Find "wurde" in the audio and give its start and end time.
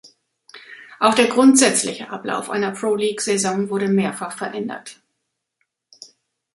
3.69-3.87